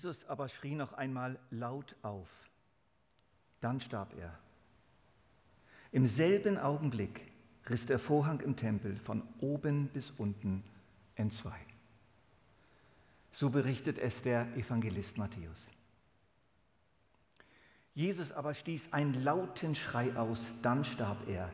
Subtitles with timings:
[0.00, 2.30] Jesus aber schrie noch einmal laut auf.
[3.60, 4.32] Dann starb er.
[5.92, 7.30] Im selben Augenblick
[7.68, 10.64] riss der Vorhang im Tempel von oben bis unten
[11.16, 11.60] entzwei.
[13.30, 15.68] So berichtet es der Evangelist Matthäus.
[17.92, 21.50] Jesus aber stieß einen lauten Schrei aus, dann starb er.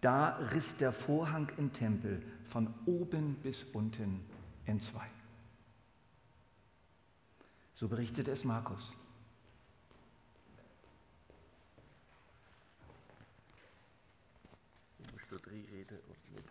[0.00, 4.24] Da riss der Vorhang im Tempel von oben bis unten
[4.64, 5.10] entzwei.
[7.82, 8.92] So berichtet es Markus.
[15.50, 16.44] Rede und mit.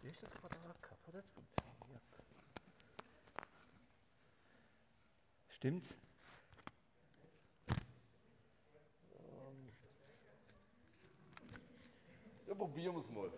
[0.00, 1.22] Wie ist das Quadrat kaputt?
[1.34, 2.02] funktioniert.
[5.50, 5.94] Stimmt's?
[13.00, 13.30] Es mal.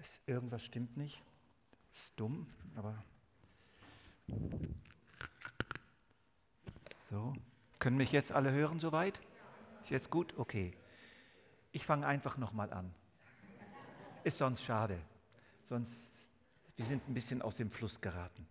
[0.00, 1.22] Ist, irgendwas stimmt nicht.
[1.92, 3.02] Ist dumm, aber.
[7.10, 7.34] So.
[7.78, 9.20] Können mich jetzt alle hören soweit?
[9.82, 10.36] Ist jetzt gut?
[10.38, 10.76] Okay.
[11.72, 12.94] Ich fange einfach nochmal an.
[14.24, 15.00] Ist sonst schade.
[15.66, 15.94] Sonst,
[16.76, 18.46] wir sind ein bisschen aus dem Fluss geraten.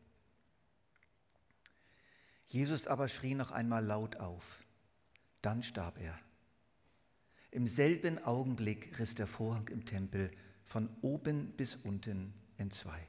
[2.48, 4.64] Jesus aber schrie noch einmal laut auf.
[5.42, 6.18] Dann starb er.
[7.52, 10.30] Im selben Augenblick riss der Vorhang im Tempel
[10.64, 13.08] von oben bis unten entzwei.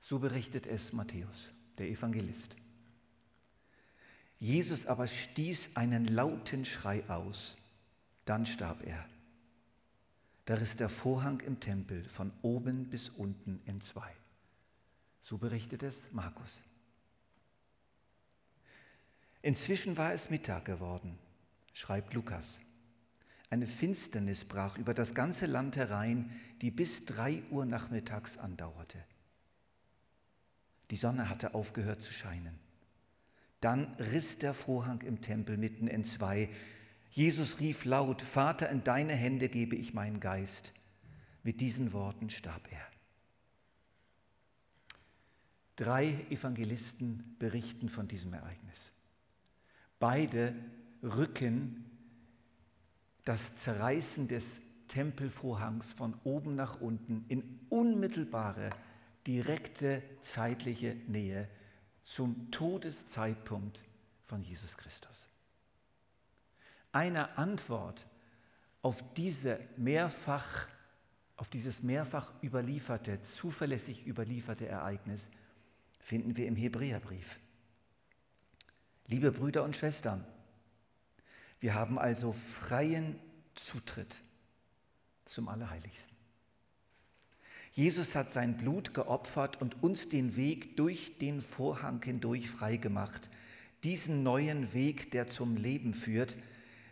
[0.00, 2.56] So berichtet es Matthäus, der Evangelist.
[4.38, 7.56] Jesus aber stieß einen lauten Schrei aus,
[8.26, 9.08] dann starb er.
[10.46, 14.12] Da riss der Vorhang im Tempel von oben bis unten entzwei.
[15.20, 16.62] So berichtet es Markus.
[19.42, 21.18] Inzwischen war es Mittag geworden,
[21.72, 22.58] schreibt Lukas.
[23.50, 26.30] Eine Finsternis brach über das ganze Land herein,
[26.62, 29.04] die bis drei Uhr nachmittags andauerte.
[30.90, 32.58] Die Sonne hatte aufgehört zu scheinen.
[33.60, 36.48] Dann riss der Vorhang im Tempel mitten entzwei.
[37.16, 40.72] Jesus rief laut, Vater, in deine Hände gebe ich meinen Geist.
[41.42, 42.86] Mit diesen Worten starb er.
[45.76, 48.92] Drei Evangelisten berichten von diesem Ereignis.
[49.98, 50.54] Beide
[51.02, 51.86] rücken
[53.24, 54.44] das Zerreißen des
[54.88, 58.68] Tempelvorhangs von oben nach unten in unmittelbare,
[59.26, 61.48] direkte zeitliche Nähe
[62.04, 63.84] zum Todeszeitpunkt
[64.26, 65.30] von Jesus Christus.
[66.96, 68.06] Eine Antwort
[68.80, 70.66] auf, diese mehrfach,
[71.36, 75.28] auf dieses mehrfach überlieferte, zuverlässig überlieferte Ereignis
[76.00, 77.38] finden wir im Hebräerbrief.
[79.08, 80.24] Liebe Brüder und Schwestern,
[81.60, 83.20] wir haben also freien
[83.56, 84.16] Zutritt
[85.26, 86.16] zum Allerheiligsten.
[87.72, 93.28] Jesus hat sein Blut geopfert und uns den Weg durch den Vorhang hindurch freigemacht.
[93.84, 96.36] Diesen neuen Weg, der zum Leben führt.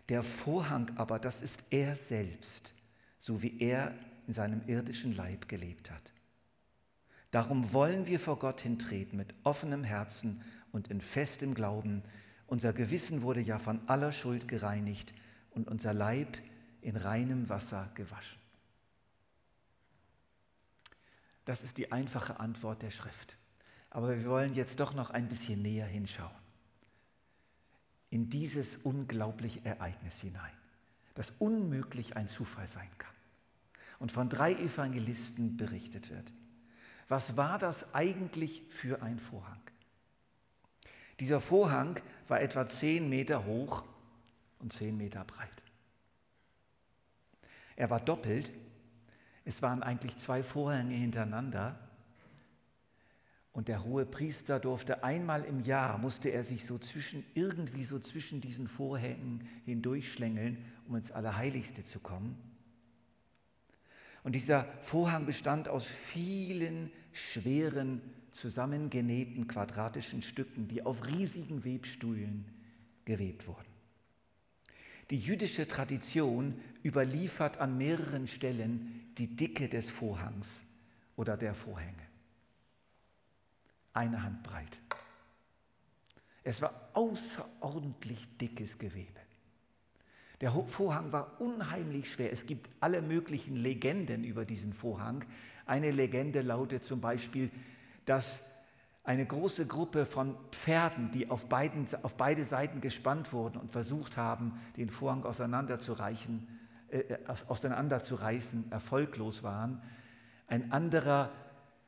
[0.08, 2.74] Der Vorhang aber, das ist er selbst,
[3.18, 3.94] so wie er
[4.26, 6.12] in seinem irdischen Leib gelebt hat.
[7.30, 12.02] Darum wollen wir vor Gott hintreten mit offenem Herzen und in festem Glauben,
[12.46, 15.14] unser Gewissen wurde ja von aller Schuld gereinigt
[15.50, 16.38] und unser Leib
[16.82, 18.38] in reinem Wasser gewaschen.
[21.44, 23.36] Das ist die einfache Antwort der Schrift.
[23.90, 26.43] Aber wir wollen jetzt doch noch ein bisschen näher hinschauen.
[28.14, 30.52] In dieses unglaubliche Ereignis hinein,
[31.14, 33.12] das unmöglich ein Zufall sein kann.
[33.98, 36.32] Und von drei Evangelisten berichtet wird.
[37.08, 39.60] Was war das eigentlich für ein Vorhang?
[41.18, 43.82] Dieser Vorhang war etwa zehn Meter hoch
[44.60, 45.64] und zehn Meter breit.
[47.74, 48.52] Er war doppelt.
[49.44, 51.83] Es waren eigentlich zwei Vorhänge hintereinander.
[53.54, 58.00] Und der hohe Priester durfte einmal im Jahr, musste er sich so zwischen, irgendwie so
[58.00, 60.58] zwischen diesen Vorhängen hindurchschlängeln,
[60.88, 62.36] um ins Allerheiligste zu kommen.
[64.24, 68.00] Und dieser Vorhang bestand aus vielen schweren
[68.32, 72.46] zusammengenähten quadratischen Stücken, die auf riesigen Webstühlen
[73.04, 73.72] gewebt wurden.
[75.10, 80.48] Die jüdische Tradition überliefert an mehreren Stellen die Dicke des Vorhangs
[81.14, 82.13] oder der Vorhänge.
[83.94, 84.78] Eine Hand breit.
[86.42, 89.20] Es war außerordentlich dickes Gewebe.
[90.40, 92.30] Der Vorhang war unheimlich schwer.
[92.30, 95.24] Es gibt alle möglichen Legenden über diesen Vorhang.
[95.64, 97.50] Eine Legende lautet zum Beispiel,
[98.04, 98.42] dass
[99.04, 104.16] eine große Gruppe von Pferden, die auf, beiden, auf beide Seiten gespannt wurden und versucht
[104.16, 106.48] haben, den Vorhang auseinanderzureichen,
[106.90, 109.82] äh, äh auseinanderzureißen, erfolglos waren.
[110.46, 111.30] Ein anderer,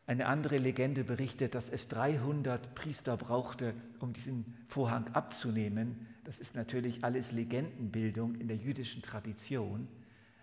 [0.07, 6.07] eine andere Legende berichtet, dass es 300 Priester brauchte, um diesen Vorhang abzunehmen.
[6.25, 9.89] Das ist natürlich alles Legendenbildung in der jüdischen Tradition.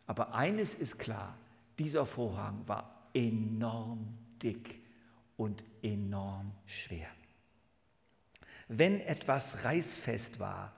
[0.06, 1.38] Aber eines ist klar,
[1.80, 4.81] dieser Vorhang war enorm dick
[5.38, 7.07] und enorm schwer.
[8.68, 10.74] Wenn etwas reißfest war,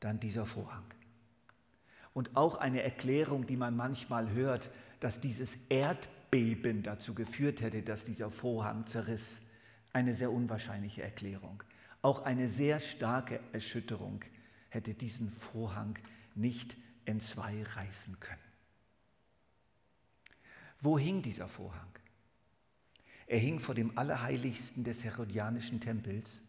[0.00, 0.84] dann dieser Vorhang.
[2.14, 4.70] Und auch eine Erklärung, die man manchmal hört,
[5.00, 6.21] dass dieses Erdbeben
[6.82, 9.36] dazu geführt hätte, dass dieser Vorhang zerriss.
[9.92, 11.62] Eine sehr unwahrscheinliche Erklärung.
[12.00, 14.24] Auch eine sehr starke Erschütterung
[14.70, 15.98] hätte diesen Vorhang
[16.34, 18.40] nicht entzwei reißen können.
[20.80, 21.90] Wo hing dieser Vorhang?
[23.26, 26.40] Er hing vor dem Allerheiligsten des Herodianischen Tempels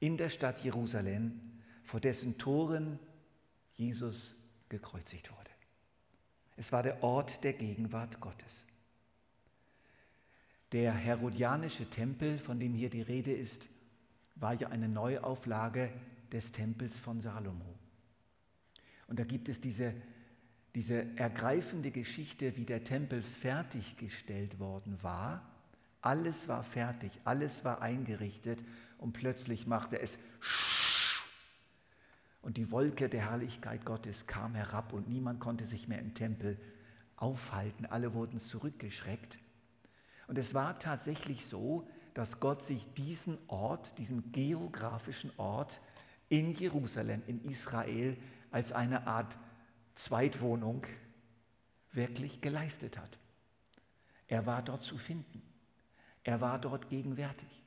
[0.00, 1.40] in der Stadt Jerusalem,
[1.82, 2.98] vor dessen Toren
[3.74, 4.34] Jesus
[4.68, 5.50] gekreuzigt wurde.
[6.56, 8.64] Es war der Ort der Gegenwart Gottes.
[10.72, 13.68] Der Herodianische Tempel, von dem hier die Rede ist,
[14.36, 15.90] war ja eine Neuauflage
[16.32, 17.78] des Tempels von Salomo.
[19.06, 19.94] Und da gibt es diese,
[20.74, 25.46] diese ergreifende Geschichte, wie der Tempel fertiggestellt worden war
[26.02, 28.62] alles war fertig, alles war eingerichtet
[28.98, 30.18] und plötzlich machte es
[32.42, 36.58] und die Wolke der Herrlichkeit Gottes kam herab und niemand konnte sich mehr im Tempel
[37.14, 37.86] aufhalten.
[37.86, 39.38] Alle wurden zurückgeschreckt.
[40.26, 45.80] Und es war tatsächlich so, dass Gott sich diesen Ort, diesen geografischen Ort
[46.28, 48.16] in Jerusalem, in Israel,
[48.50, 49.36] als eine Art
[49.94, 50.86] Zweitwohnung
[51.92, 53.18] wirklich geleistet hat.
[54.26, 55.42] Er war dort zu finden.
[56.24, 57.62] Er war dort gegenwärtig.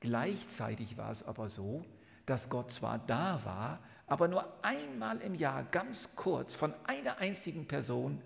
[0.00, 1.84] Gleichzeitig war es aber so,
[2.26, 7.66] dass Gott zwar da war, aber nur einmal im Jahr ganz kurz von einer einzigen
[7.66, 8.22] Person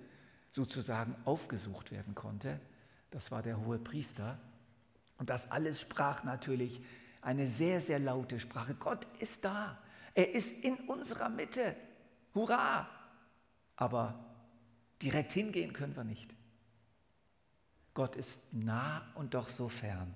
[0.50, 2.60] sozusagen aufgesucht werden konnte.
[3.10, 4.38] Das war der hohe Priester.
[5.18, 6.82] Und das alles sprach natürlich
[7.22, 8.74] eine sehr, sehr laute Sprache.
[8.74, 9.78] Gott ist da.
[10.14, 11.76] Er ist in unserer Mitte.
[12.34, 12.88] Hurra!
[13.76, 14.24] Aber
[15.00, 16.34] direkt hingehen können wir nicht.
[17.94, 20.14] Gott ist nah und doch so fern.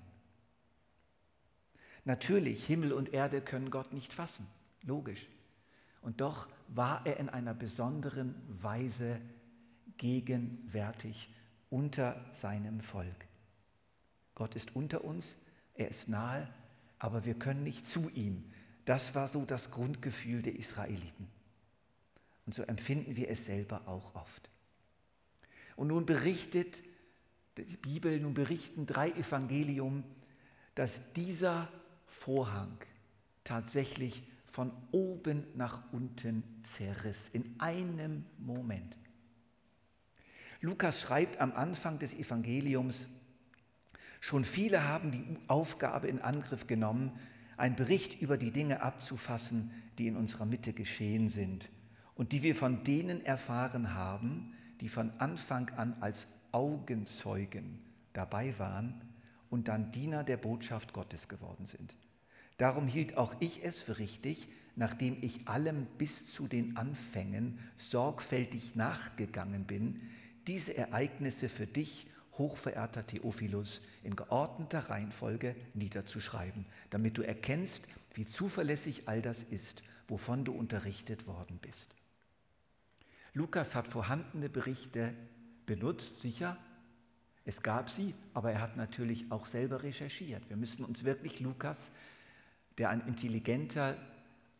[2.03, 4.47] Natürlich, Himmel und Erde können Gott nicht fassen,
[4.83, 5.27] logisch.
[6.01, 9.19] Und doch war er in einer besonderen Weise
[9.97, 11.29] gegenwärtig
[11.69, 13.27] unter seinem Volk.
[14.33, 15.37] Gott ist unter uns,
[15.73, 16.47] er ist nahe,
[16.99, 18.43] aber wir können nicht zu ihm.
[18.85, 21.27] Das war so das Grundgefühl der Israeliten.
[22.45, 24.49] Und so empfinden wir es selber auch oft.
[25.75, 26.83] Und nun berichtet
[27.57, 30.03] die Bibel, nun berichten drei Evangelium,
[30.75, 31.71] dass dieser
[32.05, 32.77] Vorhang
[33.43, 38.97] tatsächlich von oben nach unten zerriss, in einem Moment.
[40.61, 43.07] Lukas schreibt am Anfang des Evangeliums,
[44.21, 47.11] schon viele haben die Aufgabe in Angriff genommen,
[47.57, 51.69] einen Bericht über die Dinge abzufassen, die in unserer Mitte geschehen sind
[52.15, 57.79] und die wir von denen erfahren haben, die von Anfang an als Augenzeugen
[58.13, 59.01] dabei waren
[59.49, 61.95] und dann Diener der Botschaft Gottes geworden sind.
[62.57, 68.75] Darum hielt auch ich es für richtig, nachdem ich allem bis zu den Anfängen sorgfältig
[68.75, 70.01] nachgegangen bin,
[70.47, 77.83] diese Ereignisse für dich, hochverehrter Theophilus, in geordneter Reihenfolge niederzuschreiben, damit du erkennst,
[78.13, 81.95] wie zuverlässig all das ist, wovon du unterrichtet worden bist.
[83.33, 85.13] Lukas hat vorhandene Berichte
[85.65, 86.57] benutzt, sicher.
[87.43, 90.47] Es gab sie, aber er hat natürlich auch selber recherchiert.
[90.49, 91.91] Wir müssen uns wirklich Lukas,
[92.77, 93.97] der ein intelligenter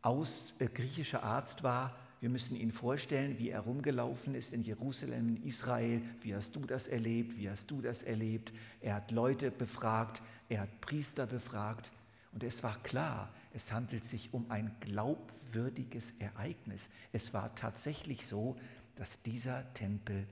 [0.02, 5.36] aus, äh, griechischer Arzt war, wir müssen ihn vorstellen, wie er rumgelaufen ist in Jerusalem,
[5.36, 6.02] in Israel.
[6.22, 7.38] Wie hast du das erlebt?
[7.38, 8.54] Wie hast du das erlebt?
[8.82, 11.92] Er hat Leute befragt, er hat Priester befragt.
[12.32, 16.90] Und es war klar, es handelt sich um ein glaubwürdiges Ereignis.
[17.14, 18.56] Es war tatsächlich so,
[18.96, 20.28] dass dieser Tempel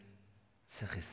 [0.67, 1.09] zerriss.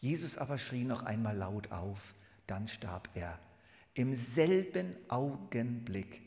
[0.00, 2.14] Jesus aber schrie noch einmal laut auf,
[2.46, 3.38] dann starb er.
[3.94, 6.22] Im selben Augenblick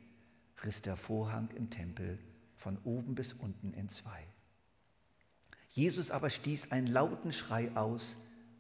[0.63, 2.20] riss der Vorhang im Tempel
[2.62, 4.24] von oben bis unten in zwei.
[5.70, 8.15] Jesus aber stieß einen lauten Schrei aus,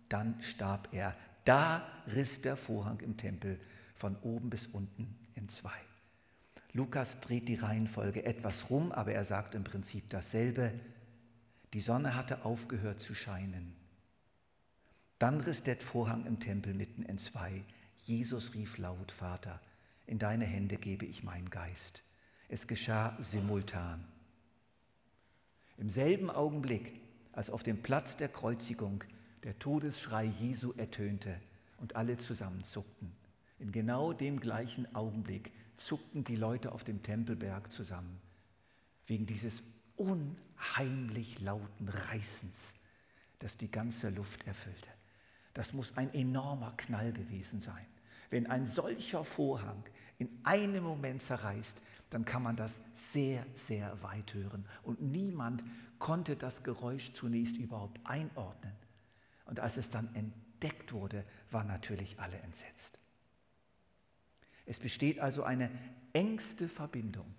[0.09, 1.15] dann starb er.
[1.45, 3.59] Da riss der Vorhang im Tempel
[3.93, 5.79] von oben bis unten in zwei.
[6.73, 10.73] Lukas dreht die Reihenfolge etwas rum, aber er sagt im Prinzip dasselbe.
[11.73, 13.75] Die Sonne hatte aufgehört zu scheinen.
[15.19, 17.63] Dann riss der Vorhang im Tempel mitten entzwei.
[18.05, 19.61] Jesus rief laut, Vater,
[20.07, 22.03] in deine Hände gebe ich meinen Geist.
[22.51, 24.03] Es geschah simultan.
[25.77, 26.99] Im selben Augenblick,
[27.31, 29.05] als auf dem Platz der Kreuzigung
[29.45, 31.39] der Todesschrei Jesu ertönte
[31.77, 33.13] und alle zusammenzuckten,
[33.57, 38.19] in genau dem gleichen Augenblick zuckten die Leute auf dem Tempelberg zusammen,
[39.07, 39.63] wegen dieses
[39.95, 42.73] unheimlich lauten Reißens,
[43.39, 44.89] das die ganze Luft erfüllte.
[45.53, 47.85] Das muss ein enormer Knall gewesen sein.
[48.29, 49.85] Wenn ein solcher Vorhang
[50.19, 54.65] in einem Moment zerreißt, dann kann man das sehr, sehr weit hören.
[54.83, 55.63] Und niemand
[55.97, 58.73] konnte das Geräusch zunächst überhaupt einordnen.
[59.45, 62.99] Und als es dann entdeckt wurde, waren natürlich alle entsetzt.
[64.65, 65.71] Es besteht also eine
[66.13, 67.33] engste Verbindung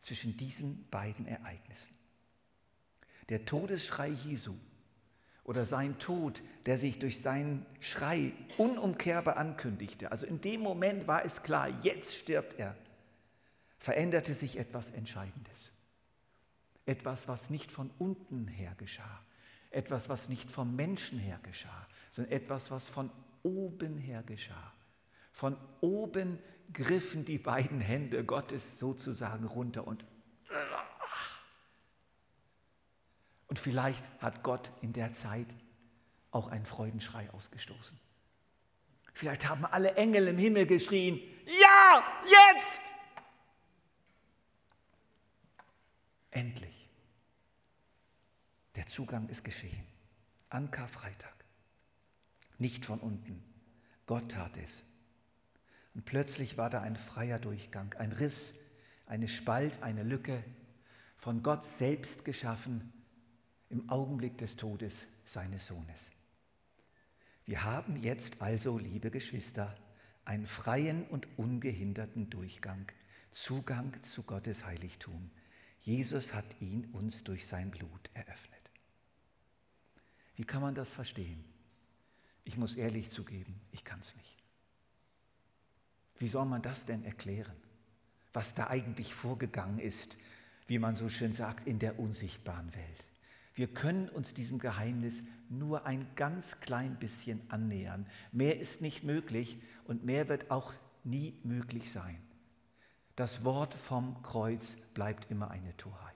[0.00, 1.94] zwischen diesen beiden Ereignissen.
[3.28, 4.54] Der Todesschrei Jesu
[5.44, 11.24] oder sein Tod, der sich durch seinen Schrei unumkehrbar ankündigte, also in dem Moment war
[11.24, 12.76] es klar, jetzt stirbt er,
[13.78, 15.72] veränderte sich etwas Entscheidendes.
[16.84, 19.22] Etwas, was nicht von unten her geschah,
[19.70, 23.10] etwas, was nicht vom Menschen her geschah, sondern etwas, was von
[23.42, 24.72] oben her geschah.
[25.32, 26.38] Von oben
[26.72, 30.06] griffen die beiden Hände Gottes sozusagen runter und
[33.48, 35.46] und vielleicht hat Gott in der Zeit
[36.30, 37.98] auch einen Freudenschrei ausgestoßen.
[39.12, 42.95] Vielleicht haben alle Engel im Himmel geschrien, ja, jetzt!
[46.36, 46.90] Endlich.
[48.74, 49.86] Der Zugang ist geschehen.
[50.50, 51.32] An Karfreitag.
[52.58, 53.42] Nicht von unten.
[54.04, 54.84] Gott tat es.
[55.94, 58.52] Und plötzlich war da ein freier Durchgang, ein Riss,
[59.06, 60.44] eine Spalt, eine Lücke,
[61.16, 62.92] von Gott selbst geschaffen
[63.70, 66.10] im Augenblick des Todes seines Sohnes.
[67.46, 69.74] Wir haben jetzt also, liebe Geschwister,
[70.26, 72.92] einen freien und ungehinderten Durchgang,
[73.30, 75.30] Zugang zu Gottes Heiligtum.
[75.80, 78.56] Jesus hat ihn uns durch sein Blut eröffnet.
[80.36, 81.44] Wie kann man das verstehen?
[82.44, 84.42] Ich muss ehrlich zugeben, ich kann es nicht.
[86.18, 87.56] Wie soll man das denn erklären?
[88.32, 90.18] Was da eigentlich vorgegangen ist,
[90.66, 93.08] wie man so schön sagt, in der unsichtbaren Welt.
[93.54, 98.06] Wir können uns diesem Geheimnis nur ein ganz klein bisschen annähern.
[98.32, 102.18] Mehr ist nicht möglich und mehr wird auch nie möglich sein.
[103.16, 106.14] Das Wort vom Kreuz bleibt immer eine Torheit.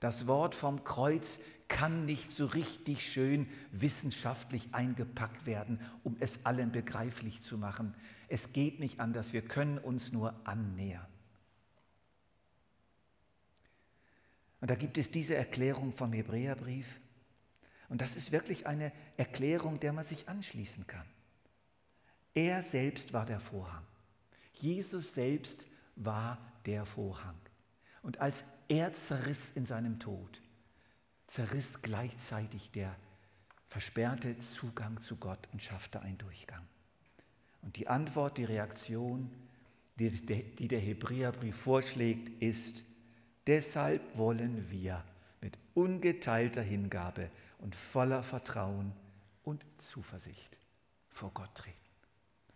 [0.00, 6.70] Das Wort vom Kreuz kann nicht so richtig schön wissenschaftlich eingepackt werden, um es allen
[6.70, 7.94] begreiflich zu machen.
[8.28, 11.06] Es geht nicht anders, wir können uns nur annähern.
[14.60, 16.96] Und da gibt es diese Erklärung vom Hebräerbrief.
[17.88, 21.06] Und das ist wirklich eine Erklärung, der man sich anschließen kann.
[22.34, 23.84] Er selbst war der Vorhang.
[24.54, 27.36] Jesus selbst war der Vorhang.
[28.02, 30.40] Und als er zerriss in seinem Tod,
[31.26, 32.94] zerriss gleichzeitig der
[33.68, 36.62] versperrte Zugang zu Gott und schaffte einen Durchgang.
[37.62, 39.30] Und die Antwort, die Reaktion,
[39.98, 42.84] die, die der Hebräerbrief vorschlägt, ist,
[43.46, 45.04] Deshalb wollen wir
[45.40, 48.92] mit ungeteilter Hingabe und voller Vertrauen
[49.44, 50.58] und Zuversicht
[51.10, 51.76] vor Gott treten.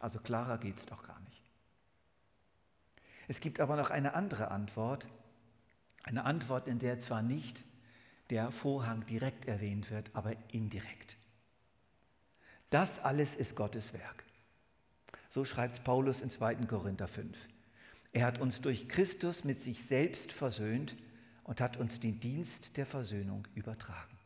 [0.00, 1.49] Also klarer geht es doch gar nicht.
[3.30, 5.06] Es gibt aber noch eine andere Antwort,
[6.02, 7.62] eine Antwort, in der zwar nicht
[8.30, 11.16] der Vorhang direkt erwähnt wird, aber indirekt.
[12.70, 14.24] Das alles ist Gottes Werk.
[15.28, 16.56] So schreibt Paulus in 2.
[16.66, 17.38] Korinther 5.
[18.10, 20.96] Er hat uns durch Christus mit sich selbst versöhnt
[21.44, 24.18] und hat uns den Dienst der Versöhnung übertragen.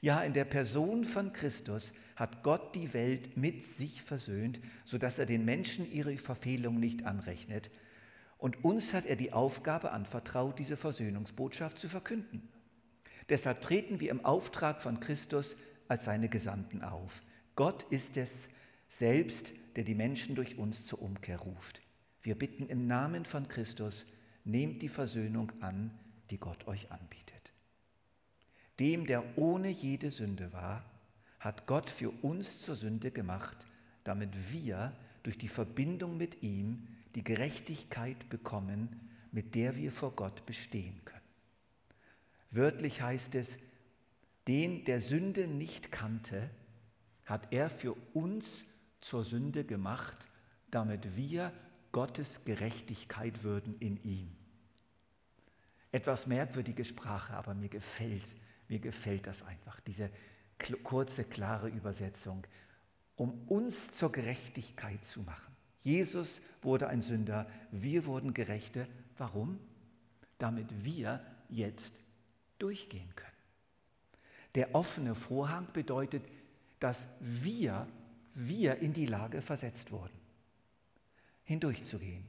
[0.00, 5.26] Ja, in der Person von Christus hat Gott die Welt mit sich versöhnt, sodass er
[5.26, 7.70] den Menschen ihre Verfehlung nicht anrechnet.
[8.42, 12.48] Und uns hat er die Aufgabe anvertraut, diese Versöhnungsbotschaft zu verkünden.
[13.28, 15.54] Deshalb treten wir im Auftrag von Christus
[15.86, 17.22] als seine Gesandten auf.
[17.54, 18.48] Gott ist es
[18.88, 21.82] selbst, der die Menschen durch uns zur Umkehr ruft.
[22.20, 24.06] Wir bitten im Namen von Christus,
[24.42, 25.96] nehmt die Versöhnung an,
[26.30, 27.52] die Gott euch anbietet.
[28.80, 30.84] Dem, der ohne jede Sünde war,
[31.38, 33.68] hat Gott für uns zur Sünde gemacht,
[34.02, 40.46] damit wir durch die Verbindung mit ihm die Gerechtigkeit bekommen, mit der wir vor Gott
[40.46, 41.20] bestehen können.
[42.50, 43.58] Wörtlich heißt es,
[44.46, 46.50] den, der Sünde nicht kannte,
[47.24, 48.64] hat er für uns
[49.00, 50.28] zur Sünde gemacht,
[50.70, 51.52] damit wir
[51.92, 54.36] Gottes Gerechtigkeit würden in ihm.
[55.92, 58.34] Etwas merkwürdige Sprache, aber mir gefällt,
[58.68, 60.10] mir gefällt das einfach, diese
[60.82, 62.46] kurze, klare Übersetzung,
[63.16, 65.51] um uns zur Gerechtigkeit zu machen.
[65.82, 68.86] Jesus wurde ein Sünder, wir wurden Gerechte.
[69.18, 69.58] Warum?
[70.38, 72.00] Damit wir jetzt
[72.58, 73.30] durchgehen können.
[74.54, 76.22] Der offene Vorhang bedeutet,
[76.78, 77.86] dass wir,
[78.34, 80.18] wir in die Lage versetzt wurden,
[81.44, 82.24] hindurchzugehen.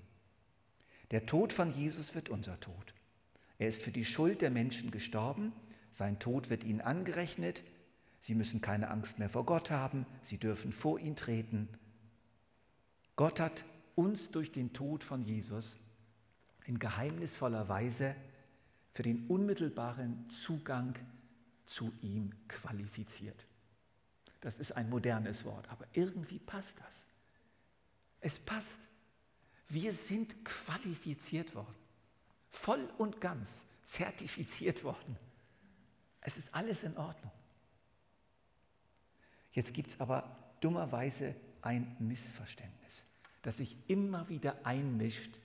[1.11, 2.93] Der Tod von Jesus wird unser Tod.
[3.59, 5.53] Er ist für die Schuld der Menschen gestorben,
[5.91, 7.63] sein Tod wird ihnen angerechnet,
[8.19, 11.69] sie müssen keine Angst mehr vor Gott haben, sie dürfen vor ihn treten.
[13.15, 13.63] Gott hat
[13.95, 15.77] uns durch den Tod von Jesus
[16.65, 18.15] in geheimnisvoller Weise
[18.93, 20.97] für den unmittelbaren Zugang
[21.65, 23.45] zu ihm qualifiziert.
[24.41, 27.05] Das ist ein modernes Wort, aber irgendwie passt das.
[28.19, 28.79] Es passt.
[29.69, 31.75] Wir sind qualifiziert worden,
[32.49, 35.17] voll und ganz zertifiziert worden.
[36.21, 37.31] Es ist alles in Ordnung.
[39.51, 43.05] Jetzt gibt es aber dummerweise ein Missverständnis,
[43.41, 45.39] das sich immer wieder einmischt,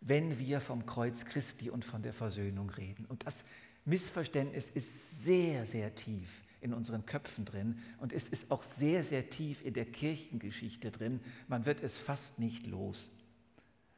[0.00, 3.06] wenn wir vom Kreuz Christi und von der Versöhnung reden.
[3.06, 3.44] Und das
[3.84, 9.30] Missverständnis ist sehr, sehr tief in unseren Köpfen drin und es ist auch sehr, sehr
[9.30, 11.20] tief in der Kirchengeschichte drin.
[11.48, 13.10] Man wird es fast nicht los.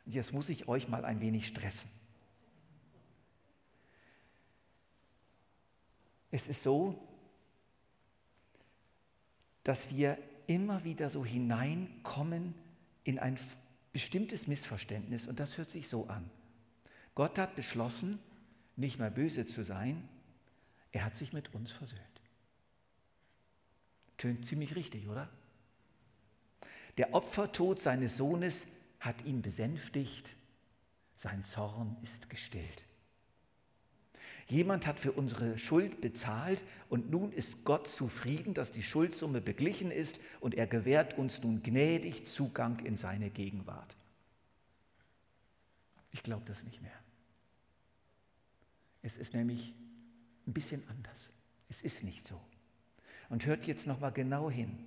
[0.07, 1.91] Jetzt muss ich euch mal ein wenig stressen.
[6.31, 7.07] Es ist so,
[9.63, 12.55] dass wir immer wieder so hineinkommen
[13.05, 13.39] in ein
[13.93, 16.29] bestimmtes Missverständnis und das hört sich so an.
[17.15, 18.19] Gott hat beschlossen,
[18.77, 20.09] nicht mehr böse zu sein,
[20.93, 22.01] er hat sich mit uns versöhnt.
[24.17, 25.29] Tönt ziemlich richtig, oder?
[26.97, 28.67] Der Opfertod seines Sohnes
[29.01, 30.37] hat ihn besänftigt,
[31.17, 32.85] sein Zorn ist gestillt.
[34.47, 39.91] Jemand hat für unsere Schuld bezahlt und nun ist Gott zufrieden, dass die Schuldsumme beglichen
[39.91, 43.97] ist und er gewährt uns nun gnädig Zugang in seine Gegenwart.
[46.11, 46.93] Ich glaube das nicht mehr.
[49.03, 49.75] Es ist nämlich
[50.47, 51.31] ein bisschen anders.
[51.69, 52.41] Es ist nicht so.
[53.31, 54.79] Und hört jetzt noch mal genau hin.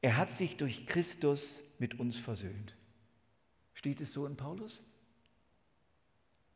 [0.00, 2.76] Er hat sich durch Christus mit uns versöhnt.
[3.72, 4.82] Steht es so in Paulus?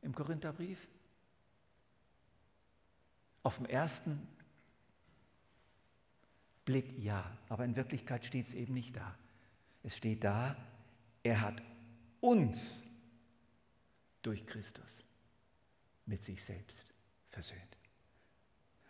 [0.02, 0.88] Im Korintherbrief?
[3.42, 4.26] Auf dem ersten
[6.64, 9.16] Blick ja, aber in Wirklichkeit steht es eben nicht da.
[9.82, 10.56] Es steht da,
[11.22, 11.62] er hat
[12.20, 12.86] uns
[14.22, 15.02] durch Christus
[16.04, 16.86] mit sich selbst
[17.30, 17.78] versöhnt.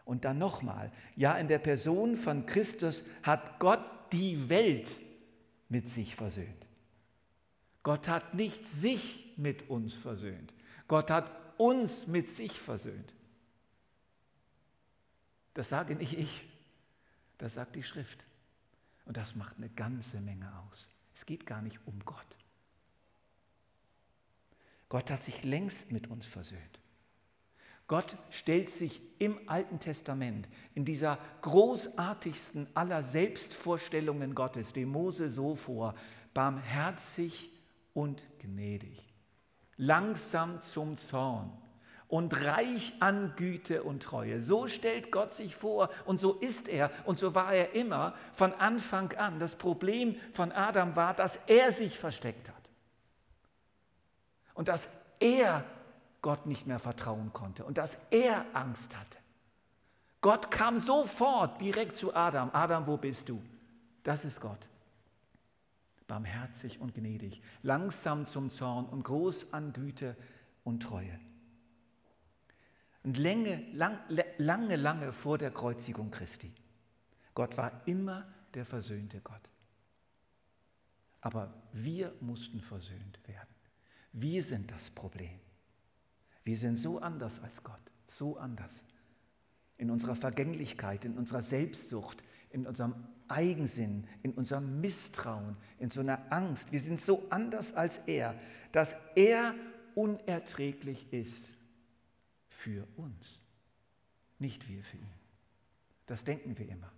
[0.04, 5.00] Und dann nochmal, ja, in der Person von Christus hat Gott die Welt
[5.68, 6.66] mit sich versöhnt.
[7.82, 10.52] Gott hat nicht sich mit uns versöhnt.
[10.88, 13.14] Gott hat uns mit sich versöhnt.
[15.54, 16.48] Das sage nicht ich,
[17.36, 18.24] das sagt die Schrift.
[19.04, 20.90] Und das macht eine ganze Menge aus.
[21.14, 22.36] Es geht gar nicht um Gott.
[24.88, 26.80] Gott hat sich längst mit uns versöhnt.
[27.86, 35.54] Gott stellt sich im Alten Testament in dieser großartigsten aller Selbstvorstellungen Gottes, dem Mose so
[35.54, 35.94] vor,
[36.34, 37.50] barmherzig
[37.94, 39.07] und gnädig
[39.78, 41.50] langsam zum Zorn
[42.08, 44.40] und reich an Güte und Treue.
[44.40, 48.52] So stellt Gott sich vor und so ist er und so war er immer von
[48.54, 49.38] Anfang an.
[49.38, 52.70] Das Problem von Adam war, dass er sich versteckt hat
[54.54, 54.88] und dass
[55.20, 55.64] er
[56.20, 59.18] Gott nicht mehr vertrauen konnte und dass er Angst hatte.
[60.20, 62.50] Gott kam sofort direkt zu Adam.
[62.52, 63.40] Adam, wo bist du?
[64.02, 64.68] Das ist Gott
[66.08, 70.16] barmherzig und gnädig, langsam zum Zorn und groß an Güte
[70.64, 71.20] und Treue.
[73.04, 73.98] Und lange, lang,
[74.38, 76.52] lange, lange vor der Kreuzigung Christi.
[77.34, 79.50] Gott war immer der versöhnte Gott.
[81.20, 83.54] Aber wir mussten versöhnt werden.
[84.12, 85.38] Wir sind das Problem.
[86.42, 88.82] Wir sind so anders als Gott, so anders.
[89.76, 92.94] In unserer Vergänglichkeit, in unserer Selbstsucht, in unserem
[93.28, 96.72] Eigensinn, in unserem Misstrauen, in so einer Angst.
[96.72, 98.34] Wir sind so anders als er,
[98.72, 99.54] dass er
[99.94, 101.50] unerträglich ist
[102.48, 103.42] für uns,
[104.38, 105.10] nicht wir für ihn.
[106.06, 106.90] Das denken wir immer.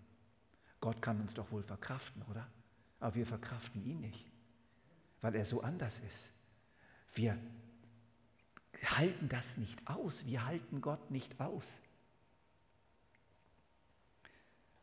[0.81, 2.47] Gott kann uns doch wohl verkraften, oder?
[3.01, 4.31] Aber wir verkraften ihn nicht,
[5.21, 6.31] weil er so anders ist.
[7.15, 7.39] Wir
[8.85, 11.81] halten das nicht aus, wir halten Gott nicht aus.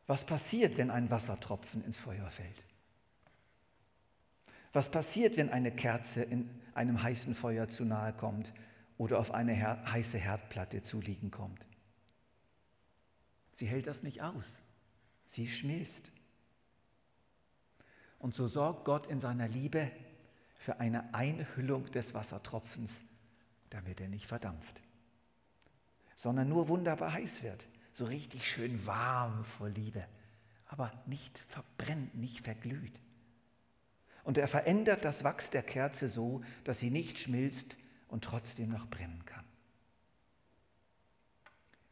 [0.08, 2.64] Was passiert, wenn ein Wassertropfen ins Feuer fällt?
[4.72, 8.54] Was passiert, wenn eine Kerze in einem heißen Feuer zu nahe kommt
[8.96, 9.54] oder auf eine
[9.92, 11.66] heiße Herdplatte zu liegen kommt?
[13.52, 14.60] Sie hält das nicht aus.
[15.26, 16.10] Sie schmilzt.
[18.18, 19.90] Und so sorgt Gott in seiner Liebe
[20.54, 23.00] für eine Einhüllung des Wassertropfens,
[23.68, 24.80] damit er nicht verdampft,
[26.16, 30.06] sondern nur wunderbar heiß wird, so richtig schön warm vor Liebe,
[30.66, 33.00] aber nicht verbrennt, nicht verglüht.
[34.24, 37.76] Und er verändert das Wachs der Kerze so, dass sie nicht schmilzt
[38.08, 39.44] und trotzdem noch brennen kann.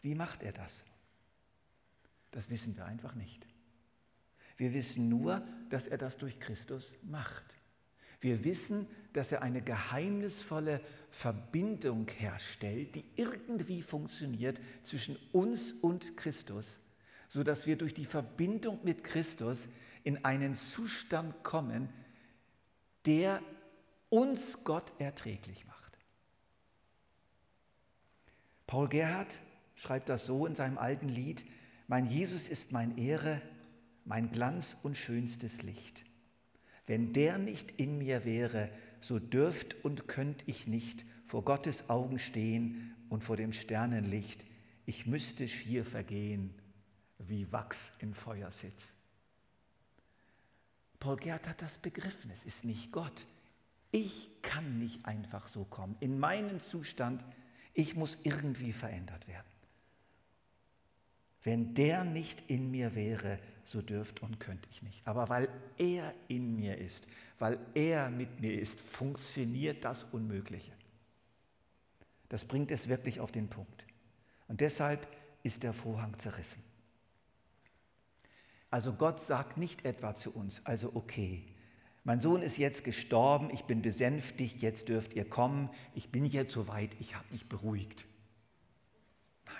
[0.02, 0.84] Wie macht er das?
[2.30, 3.46] Das wissen wir einfach nicht.
[4.56, 7.56] Wir wissen nur, dass er das durch Christus macht.
[8.26, 16.80] Wir wissen, dass er eine geheimnisvolle Verbindung herstellt, die irgendwie funktioniert zwischen uns und Christus,
[17.28, 19.68] sodass wir durch die Verbindung mit Christus
[20.02, 21.88] in einen Zustand kommen,
[23.04, 23.40] der
[24.08, 25.96] uns Gott erträglich macht.
[28.66, 29.38] Paul Gerhard
[29.76, 31.44] schreibt das so in seinem alten Lied,
[31.86, 33.40] Mein Jesus ist mein Ehre,
[34.04, 36.02] mein Glanz und schönstes Licht.
[36.86, 38.70] Wenn der nicht in mir wäre,
[39.00, 44.44] so dürft und könnt ich nicht vor Gottes Augen stehen und vor dem Sternenlicht.
[44.84, 46.54] Ich müsste schier vergehen,
[47.18, 48.92] wie Wachs im Feuersitz.
[50.98, 53.26] Paul Gerd hat das begriffen, es ist nicht Gott.
[53.90, 55.96] Ich kann nicht einfach so kommen.
[56.00, 57.24] In meinem Zustand,
[57.74, 59.46] ich muss irgendwie verändert werden.
[61.46, 65.06] Wenn der nicht in mir wäre, so dürft und könnte ich nicht.
[65.06, 67.06] Aber weil er in mir ist,
[67.38, 70.72] weil er mit mir ist, funktioniert das Unmögliche.
[72.28, 73.86] Das bringt es wirklich auf den Punkt.
[74.48, 75.06] Und deshalb
[75.44, 76.60] ist der Vorhang zerrissen.
[78.68, 81.46] Also Gott sagt nicht etwa zu uns, also okay,
[82.02, 86.50] mein Sohn ist jetzt gestorben, ich bin besänftigt, jetzt dürft ihr kommen, ich bin jetzt
[86.50, 88.04] soweit, ich habe mich beruhigt.
[89.46, 89.54] Nein.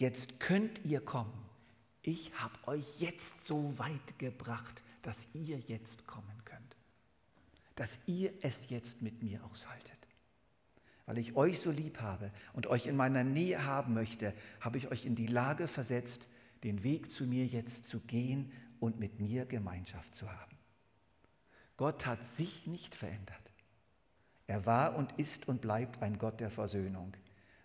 [0.00, 1.40] Jetzt könnt ihr kommen
[2.02, 6.76] ich habe euch jetzt so weit gebracht, dass ihr jetzt kommen könnt.
[7.74, 9.96] Dass ihr es jetzt mit mir aushaltet.
[11.06, 14.90] Weil ich euch so lieb habe und euch in meiner Nähe haben möchte, habe ich
[14.90, 16.28] euch in die Lage versetzt,
[16.62, 20.56] den Weg zu mir jetzt zu gehen und mit mir Gemeinschaft zu haben.
[21.76, 23.52] Gott hat sich nicht verändert.
[24.46, 27.12] Er war und ist und bleibt ein Gott der Versöhnung.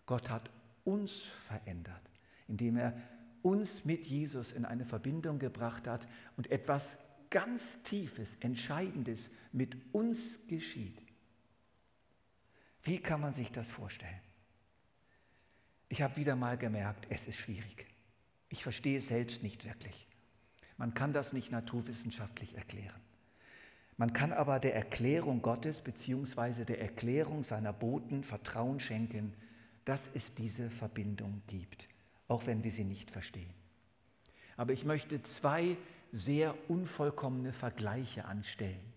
[0.05, 0.49] Gott hat
[0.83, 2.01] uns verändert,
[2.47, 2.93] indem er
[3.41, 6.97] uns mit Jesus in eine Verbindung gebracht hat und etwas
[7.29, 11.03] ganz Tiefes, Entscheidendes mit uns geschieht.
[12.83, 14.21] Wie kann man sich das vorstellen?
[15.89, 17.85] Ich habe wieder mal gemerkt, es ist schwierig.
[18.49, 20.07] Ich verstehe es selbst nicht wirklich.
[20.77, 22.99] Man kann das nicht naturwissenschaftlich erklären.
[23.97, 26.65] Man kann aber der Erklärung Gottes bzw.
[26.65, 29.33] der Erklärung seiner Boten Vertrauen schenken,
[29.85, 31.87] dass es diese Verbindung gibt
[32.27, 33.53] auch wenn wir sie nicht verstehen.
[34.57, 35.77] Aber ich möchte zwei
[36.11, 38.93] sehr unvollkommene Vergleiche anstellen,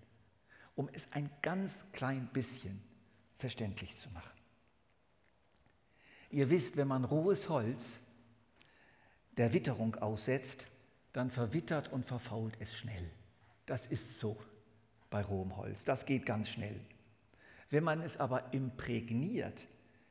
[0.77, 2.81] um es ein ganz klein bisschen
[3.37, 4.39] verständlich zu machen.
[6.31, 7.99] Ihr wisst, wenn man rohes Holz
[9.37, 10.69] der Witterung aussetzt,
[11.13, 13.11] dann verwittert und verfault es schnell.
[13.67, 14.37] Das ist so
[15.11, 15.85] bei rohem Holz.
[15.85, 16.79] Das geht ganz schnell.
[17.71, 19.69] Wenn man es aber imprägniert,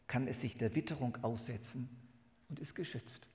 [0.08, 1.90] kann es sich der Witterung aussetzen
[2.50, 3.28] und ist geschützt.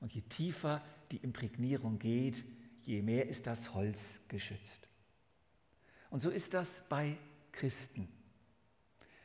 [0.00, 2.44] Und je tiefer die Imprägnierung geht,
[2.82, 4.88] je mehr ist das Holz geschützt.
[6.10, 7.16] Und so ist das bei
[7.52, 8.08] Christen.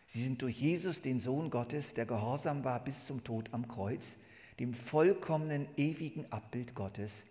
[0.07, 4.15] Sie sind durch Jesus, den Sohn Gottes, der gehorsam war bis zum Tod am Kreuz,
[4.59, 7.23] dem vollkommenen, ewigen Abbild Gottes,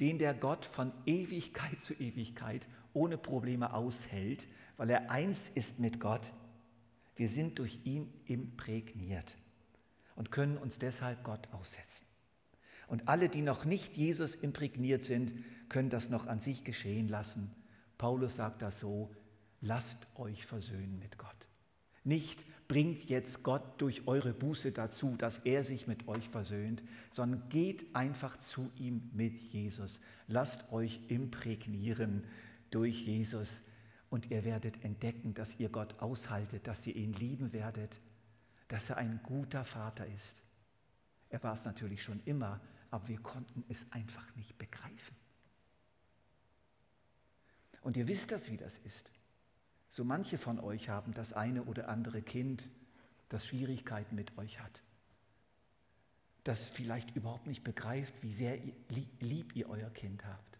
[0.00, 6.00] den der Gott von Ewigkeit zu Ewigkeit ohne Probleme aushält, weil er eins ist mit
[6.00, 6.32] Gott.
[7.14, 9.36] Wir sind durch ihn imprägniert
[10.18, 12.04] und können uns deshalb Gott aussetzen.
[12.88, 15.32] Und alle, die noch nicht Jesus imprägniert sind,
[15.68, 17.54] können das noch an sich geschehen lassen.
[17.98, 19.14] Paulus sagt das so,
[19.60, 21.48] lasst euch versöhnen mit Gott.
[22.02, 27.48] Nicht bringt jetzt Gott durch eure Buße dazu, dass er sich mit euch versöhnt, sondern
[27.48, 30.00] geht einfach zu ihm mit Jesus.
[30.26, 32.24] Lasst euch imprägnieren
[32.70, 33.60] durch Jesus
[34.10, 38.00] und ihr werdet entdecken, dass ihr Gott aushaltet, dass ihr ihn lieben werdet
[38.68, 40.42] dass er ein guter Vater ist.
[41.30, 45.16] Er war es natürlich schon immer, aber wir konnten es einfach nicht begreifen.
[47.82, 49.10] Und ihr wisst das, wie das ist.
[49.90, 52.68] So manche von euch haben das eine oder andere Kind,
[53.28, 54.82] das Schwierigkeiten mit euch hat,
[56.44, 58.58] das vielleicht überhaupt nicht begreift, wie sehr
[59.20, 60.58] lieb ihr euer Kind habt.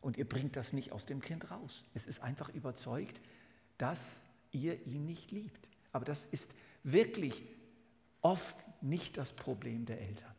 [0.00, 1.84] Und ihr bringt das nicht aus dem Kind raus.
[1.94, 3.20] Es ist einfach überzeugt,
[3.78, 5.70] dass ihr ihn nicht liebt.
[5.92, 6.54] Aber das ist
[6.86, 7.44] wirklich
[8.22, 10.34] oft nicht das Problem der Eltern.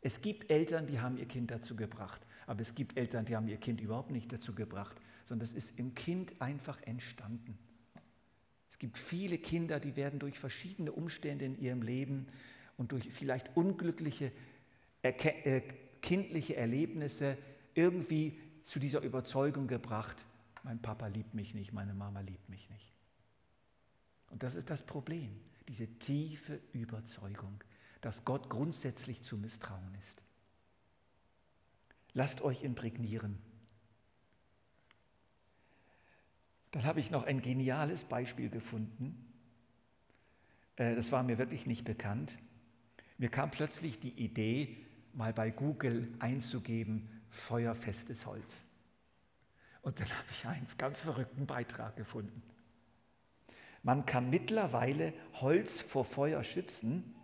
[0.00, 3.48] Es gibt Eltern, die haben ihr Kind dazu gebracht, aber es gibt Eltern, die haben
[3.48, 7.58] ihr Kind überhaupt nicht dazu gebracht, sondern es ist im Kind einfach entstanden.
[8.70, 12.26] Es gibt viele Kinder, die werden durch verschiedene Umstände in ihrem Leben
[12.76, 14.30] und durch vielleicht unglückliche
[15.02, 15.62] äh,
[16.00, 17.36] kindliche Erlebnisse
[17.74, 20.24] irgendwie zu dieser Überzeugung gebracht,
[20.62, 22.97] mein Papa liebt mich nicht, meine Mama liebt mich nicht.
[24.30, 27.62] Und das ist das Problem, diese tiefe Überzeugung,
[28.00, 30.22] dass Gott grundsätzlich zu misstrauen ist.
[32.12, 33.38] Lasst euch imprägnieren.
[36.70, 39.32] Dann habe ich noch ein geniales Beispiel gefunden.
[40.76, 42.36] Äh, das war mir wirklich nicht bekannt.
[43.16, 44.76] Mir kam plötzlich die Idee,
[45.12, 48.64] mal bei Google einzugeben, feuerfestes Holz.
[49.82, 52.42] Und dann habe ich einen ganz verrückten Beitrag gefunden.
[53.82, 57.14] Man kann mittlerweile Holz vor Feuer schützen,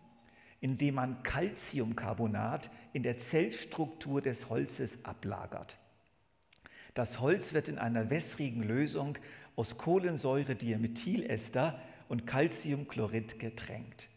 [0.60, 5.76] indem man Calciumcarbonat in der Zellstruktur des Holzes ablagert.
[6.94, 9.18] Das Holz wird in einer wässrigen Lösung
[9.56, 14.08] aus Kohlensäure-Diamethylester und Calciumchlorid getränkt.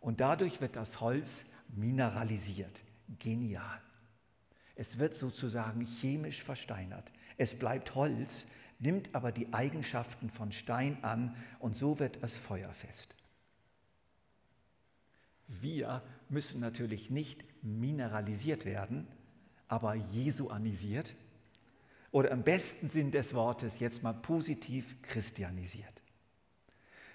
[0.00, 2.82] Und dadurch wird das Holz mineralisiert.
[3.18, 3.80] Genial.
[4.74, 7.12] Es wird sozusagen chemisch versteinert.
[7.36, 8.46] Es bleibt Holz,
[8.82, 13.16] nimmt aber die Eigenschaften von Stein an und so wird es feuerfest.
[15.46, 19.06] Wir müssen natürlich nicht mineralisiert werden,
[19.68, 21.14] aber jesuanisiert
[22.10, 26.02] oder im besten Sinn des Wortes jetzt mal positiv christianisiert.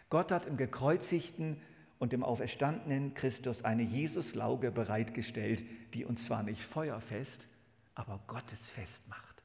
[0.10, 1.62] Gott hat im gekreuzigten
[2.00, 7.48] und im auferstandenen Christus eine Jesuslauge bereitgestellt, die uns zwar nicht feuerfest,
[7.96, 9.37] aber gottesfest macht.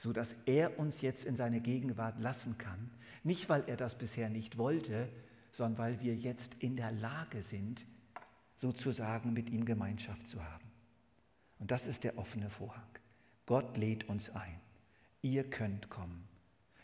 [0.00, 2.90] Sodass er uns jetzt in seine Gegenwart lassen kann,
[3.22, 5.10] nicht weil er das bisher nicht wollte,
[5.52, 7.84] sondern weil wir jetzt in der Lage sind,
[8.56, 10.64] sozusagen mit ihm Gemeinschaft zu haben.
[11.58, 12.88] Und das ist der offene Vorhang.
[13.44, 14.58] Gott lädt uns ein.
[15.20, 16.26] Ihr könnt kommen.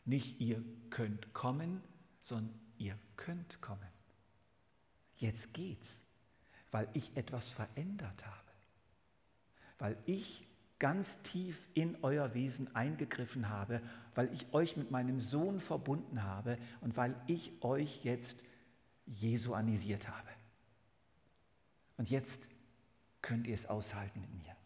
[0.05, 1.81] Nicht ihr könnt kommen,
[2.21, 3.89] sondern ihr könnt kommen.
[5.17, 6.03] Jetzt geht's,
[6.71, 8.51] weil ich etwas verändert habe.
[9.79, 10.46] Weil ich
[10.79, 13.81] ganz tief in euer Wesen eingegriffen habe,
[14.15, 18.45] weil ich euch mit meinem Sohn verbunden habe und weil ich euch jetzt
[19.07, 20.29] jesuanisiert habe.
[21.97, 22.49] Und jetzt
[23.23, 24.57] könnt ihr es aushalten mit mir.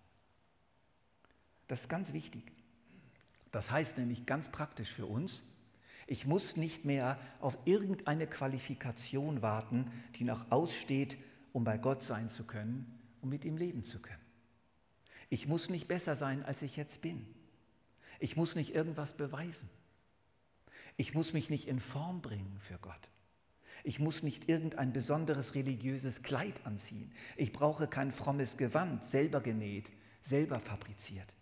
[1.68, 2.52] Das ist ganz wichtig.
[3.52, 5.42] Das heißt nämlich ganz praktisch für uns,
[6.06, 11.16] ich muss nicht mehr auf irgendeine Qualifikation warten, die noch aussteht,
[11.52, 14.19] um bei Gott sein zu können und mit ihm leben zu können.
[15.30, 17.26] Ich muss nicht besser sein, als ich jetzt bin.
[18.18, 19.70] Ich muss nicht irgendwas beweisen.
[20.96, 23.10] Ich muss mich nicht in Form bringen für Gott.
[23.84, 27.12] Ich muss nicht irgendein besonderes religiöses Kleid anziehen.
[27.36, 29.90] Ich brauche kein frommes Gewand, selber genäht,
[30.20, 31.34] selber fabriziert.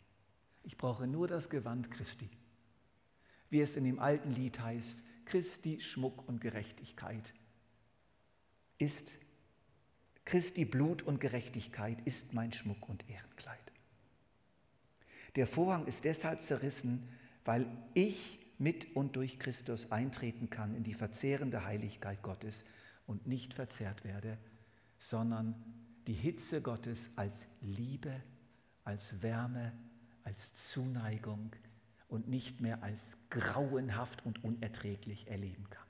[0.63, 2.29] Ich brauche nur das Gewand Christi.
[3.51, 7.35] Wie es in dem alten Lied heißt, Christi Schmuck und Gerechtigkeit
[8.79, 9.19] ist,
[10.25, 13.68] Christi Blut und Gerechtigkeit ist mein Schmuck und Ehrenkleid.
[15.39, 17.09] Der Vorhang ist deshalb zerrissen,
[17.45, 22.65] weil ich mit und durch Christus eintreten kann in die verzehrende Heiligkeit Gottes
[23.07, 24.37] und nicht verzehrt werde,
[24.99, 25.55] sondern
[26.09, 28.21] die Hitze Gottes als Liebe,
[28.83, 29.73] als Wärme,
[30.25, 31.55] als Zuneigung
[32.09, 35.87] und nicht mehr als grauenhaft und unerträglich erleben kann.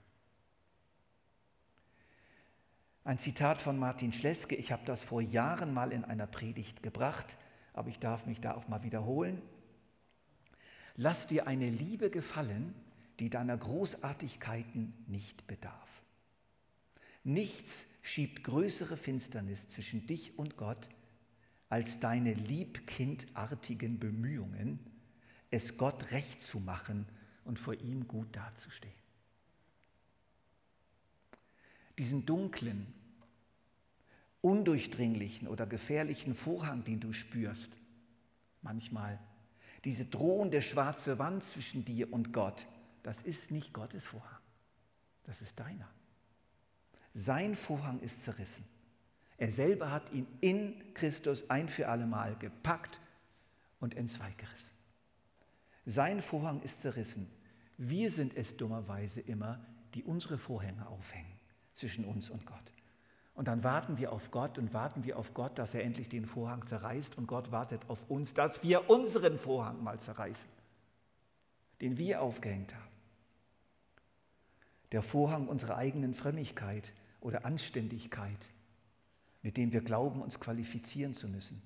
[3.03, 7.39] Ein Zitat von Martin Schleske, ich habe das vor Jahren mal in einer Predigt gebracht,
[7.79, 9.41] aber ich darf mich da auch mal wiederholen.
[10.97, 12.75] Lass dir eine Liebe gefallen,
[13.21, 15.89] die deiner Großartigkeiten nicht bedarf.
[17.25, 20.89] Nichts schiebt größere Finsternis zwischen dich und Gott
[21.69, 24.81] als deine liebkindartigen Bemühungen,
[25.51, 27.07] es Gott recht zu machen
[27.45, 28.93] und vor ihm gut dazustehen.
[31.99, 32.87] Diesen dunklen,
[34.41, 37.71] undurchdringlichen oder gefährlichen Vorhang, den du spürst,
[38.63, 39.19] manchmal,
[39.85, 42.67] diese drohende schwarze Wand zwischen dir und Gott,
[43.03, 44.41] das ist nicht Gottes Vorhang,
[45.25, 45.89] das ist deiner.
[47.15, 48.65] Sein Vorhang ist zerrissen.
[49.39, 53.01] Er selber hat ihn in Christus ein für alle Mal gepackt
[53.81, 54.71] und entzweigerissen.
[55.87, 57.31] Sein Vorhang ist zerrissen.
[57.77, 61.39] Wir sind es dummerweise immer, die unsere Vorhänge aufhängen
[61.73, 62.73] zwischen uns und Gott.
[63.39, 66.27] Und dann warten wir auf Gott und warten wir auf Gott, dass er endlich den
[66.27, 67.17] Vorhang zerreißt.
[67.17, 70.51] Und Gott wartet auf uns, dass wir unseren Vorhang mal zerreißen,
[71.81, 72.91] den wir aufgehängt haben.
[74.91, 78.51] Der Vorhang unserer eigenen Frömmigkeit oder Anständigkeit,
[79.43, 81.63] mit dem wir glauben, uns qualifizieren zu müssen.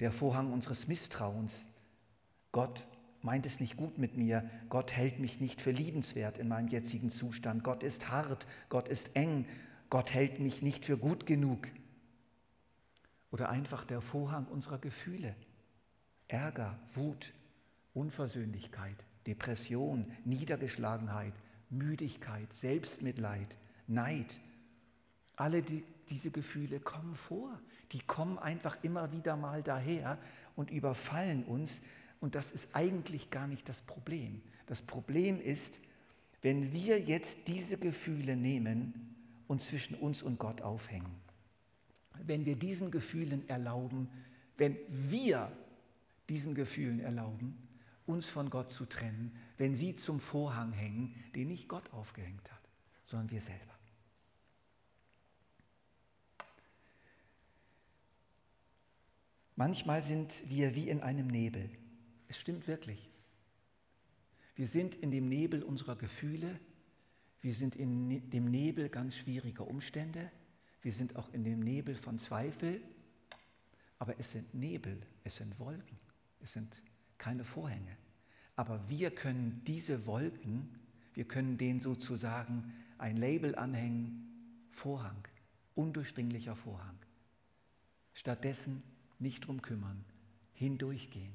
[0.00, 1.54] Der Vorhang unseres Misstrauens.
[2.50, 2.88] Gott
[3.20, 4.50] meint es nicht gut mit mir.
[4.68, 7.62] Gott hält mich nicht für liebenswert in meinem jetzigen Zustand.
[7.62, 9.46] Gott ist hart, Gott ist eng
[9.92, 11.68] Gott hält mich nicht für gut genug.
[13.30, 15.36] Oder einfach der Vorhang unserer Gefühle.
[16.28, 17.34] Ärger, Wut,
[17.92, 21.34] Unversöhnlichkeit, Depression, Niedergeschlagenheit,
[21.68, 24.40] Müdigkeit, Selbstmitleid, Neid.
[25.36, 27.60] Alle die, diese Gefühle kommen vor.
[27.92, 30.16] Die kommen einfach immer wieder mal daher
[30.56, 31.82] und überfallen uns.
[32.18, 34.40] Und das ist eigentlich gar nicht das Problem.
[34.64, 35.80] Das Problem ist,
[36.40, 39.11] wenn wir jetzt diese Gefühle nehmen
[39.52, 41.14] und zwischen uns und Gott aufhängen.
[42.22, 44.08] Wenn wir diesen Gefühlen erlauben,
[44.56, 45.54] wenn wir
[46.30, 47.68] diesen Gefühlen erlauben,
[48.06, 52.62] uns von Gott zu trennen, wenn sie zum Vorhang hängen, den nicht Gott aufgehängt hat,
[53.04, 53.78] sondern wir selber.
[59.54, 61.68] Manchmal sind wir wie in einem Nebel.
[62.26, 63.10] Es stimmt wirklich.
[64.54, 66.58] Wir sind in dem Nebel unserer Gefühle,
[67.42, 70.30] wir sind in ne-, dem Nebel ganz schwieriger Umstände.
[70.80, 72.80] Wir sind auch in dem Nebel von Zweifel.
[73.98, 75.96] Aber es sind Nebel, es sind Wolken,
[76.40, 76.82] es sind
[77.18, 77.96] keine Vorhänge.
[78.56, 80.68] Aber wir können diese Wolken,
[81.14, 84.28] wir können denen sozusagen ein Label anhängen,
[84.70, 85.22] Vorhang,
[85.74, 86.98] undurchdringlicher Vorhang.
[88.12, 88.82] Stattdessen
[89.18, 90.04] nicht drum kümmern,
[90.54, 91.32] hindurchgehen,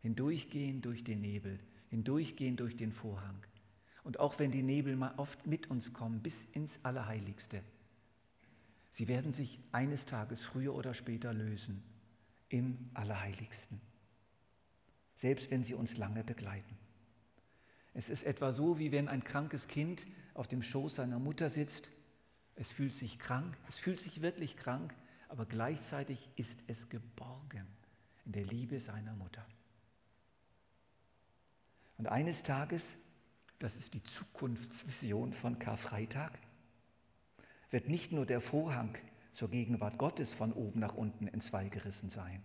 [0.00, 3.44] hindurchgehen durch den Nebel, hindurchgehen durch den Vorhang
[4.04, 7.62] und auch wenn die Nebel mal oft mit uns kommen, bis ins Allerheiligste,
[8.90, 11.82] sie werden sich eines Tages früher oder später lösen
[12.48, 13.80] im Allerheiligsten,
[15.16, 16.76] selbst wenn sie uns lange begleiten.
[17.94, 21.90] Es ist etwa so, wie wenn ein krankes Kind auf dem Schoß seiner Mutter sitzt.
[22.54, 24.94] Es fühlt sich krank, es fühlt sich wirklich krank,
[25.28, 27.66] aber gleichzeitig ist es geborgen
[28.24, 29.46] in der Liebe seiner Mutter.
[31.98, 32.94] Und eines Tages
[33.62, 36.36] das ist die Zukunftsvision von Karfreitag,
[37.70, 38.98] wird nicht nur der Vorhang
[39.30, 42.42] zur Gegenwart Gottes von oben nach unten in zwei gerissen sein.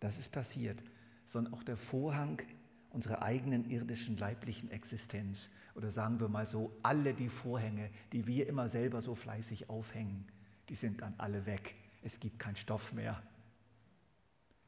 [0.00, 0.82] Das ist passiert,
[1.26, 2.40] sondern auch der Vorhang
[2.88, 5.50] unserer eigenen irdischen leiblichen Existenz.
[5.74, 10.26] Oder sagen wir mal so, alle die Vorhänge, die wir immer selber so fleißig aufhängen,
[10.70, 11.74] die sind dann alle weg.
[12.02, 13.22] Es gibt keinen Stoff mehr.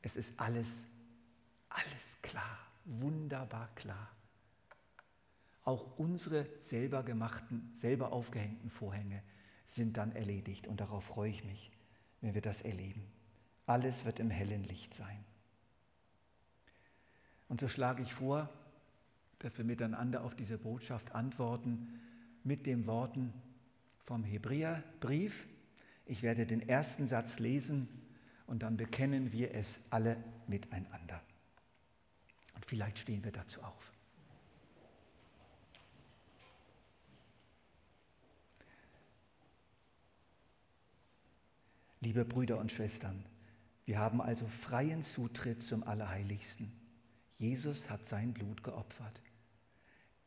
[0.02, 0.84] Es ist alles,
[1.70, 4.10] alles klar, wunderbar klar.
[5.68, 9.22] Auch unsere selber gemachten, selber aufgehängten Vorhänge
[9.66, 10.66] sind dann erledigt.
[10.66, 11.70] Und darauf freue ich mich,
[12.22, 13.04] wenn wir das erleben.
[13.66, 15.22] Alles wird im hellen Licht sein.
[17.48, 18.48] Und so schlage ich vor,
[19.40, 22.00] dass wir miteinander auf diese Botschaft antworten
[22.44, 23.34] mit den Worten
[23.98, 25.46] vom Hebräerbrief.
[26.06, 27.88] Ich werde den ersten Satz lesen
[28.46, 31.20] und dann bekennen wir es alle miteinander.
[32.54, 33.92] Und vielleicht stehen wir dazu auf.
[42.00, 43.24] Liebe Brüder und Schwestern,
[43.84, 46.70] wir haben also freien Zutritt zum Allerheiligsten.
[47.38, 49.20] Jesus hat sein Blut geopfert.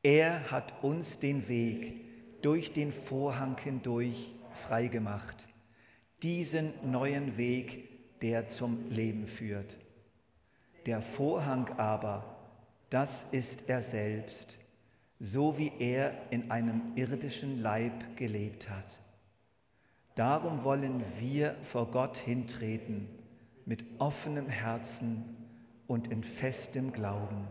[0.03, 5.47] Er hat uns den Weg durch den Vorhang hindurch freigemacht.
[6.23, 9.77] Diesen neuen Weg, der zum Leben führt.
[10.85, 12.37] Der Vorhang aber,
[12.89, 14.57] das ist er selbst,
[15.19, 18.99] so wie er in einem irdischen Leib gelebt hat.
[20.15, 23.07] Darum wollen wir vor Gott hintreten
[23.65, 25.23] mit offenem Herzen
[25.87, 27.47] und in festem Glauben.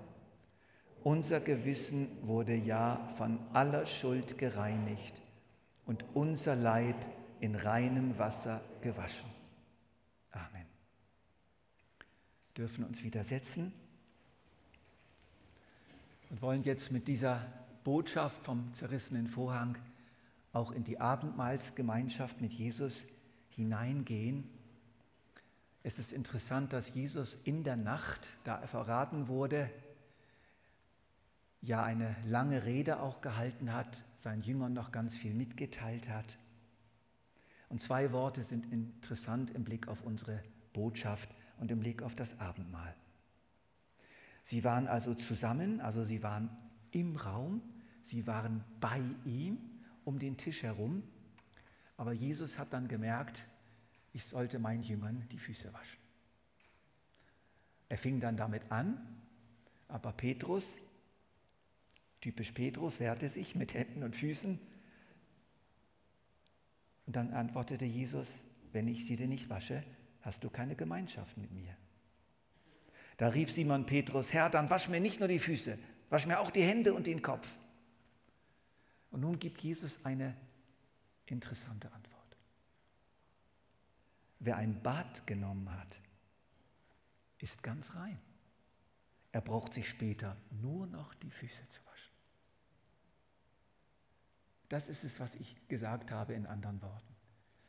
[1.02, 5.22] Unser Gewissen wurde ja von aller Schuld gereinigt
[5.86, 6.96] und unser Leib
[7.40, 9.30] in reinem Wasser gewaschen.
[10.32, 10.66] Amen.
[12.56, 13.72] Dürfen uns widersetzen
[16.28, 17.40] und wollen jetzt mit dieser
[17.82, 19.78] Botschaft vom zerrissenen Vorhang
[20.52, 23.04] auch in die Abendmahlsgemeinschaft mit Jesus
[23.50, 24.48] hineingehen.
[25.82, 29.70] Es ist interessant, dass Jesus in der Nacht, da er verraten wurde,
[31.62, 36.38] ja eine lange Rede auch gehalten hat, seinen Jüngern noch ganz viel mitgeteilt hat.
[37.68, 40.42] Und zwei Worte sind interessant im Blick auf unsere
[40.72, 41.28] Botschaft
[41.58, 42.94] und im Blick auf das Abendmahl.
[44.42, 46.50] Sie waren also zusammen, also sie waren
[46.90, 47.62] im Raum,
[48.02, 49.69] sie waren bei ihm
[50.04, 51.02] um den Tisch herum,
[51.96, 53.44] Aber Jesus hat dann gemerkt,
[54.14, 56.00] ich sollte meinen Jüngern die Füße waschen.
[57.90, 59.20] Er fing dann damit an,
[59.86, 60.66] aber Petrus,
[62.22, 64.58] typisch Petrus, wehrte sich mit Händen und Füßen.
[67.04, 68.32] Und dann antwortete Jesus,
[68.72, 69.84] wenn ich sie dir nicht wasche,
[70.22, 71.76] hast du keine Gemeinschaft mit mir.
[73.18, 75.78] Da rief Simon Petrus, Herr, dann wasch mir nicht nur die Füße,
[76.08, 77.58] wasch mir auch die Hände und den Kopf.
[79.10, 80.36] Und nun gibt Jesus eine
[81.26, 82.36] interessante Antwort.
[84.38, 86.00] Wer ein Bad genommen hat,
[87.38, 88.18] ist ganz rein.
[89.32, 92.12] Er braucht sich später nur noch die Füße zu waschen.
[94.68, 97.14] Das ist es, was ich gesagt habe in anderen Worten.